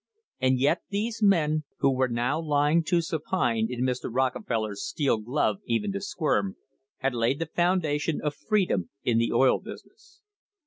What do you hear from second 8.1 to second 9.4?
of freedom in the